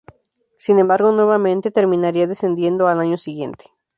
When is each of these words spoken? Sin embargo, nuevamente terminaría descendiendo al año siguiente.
Sin 0.57 0.79
embargo, 0.79 1.11
nuevamente 1.11 1.69
terminaría 1.69 2.25
descendiendo 2.25 2.87
al 2.87 3.01
año 3.01 3.19
siguiente. 3.19 3.65